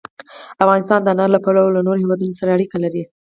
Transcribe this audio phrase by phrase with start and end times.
[0.63, 3.03] افغانستان د انارو له پلوه له نورو هېوادونو سره اړیکې لري.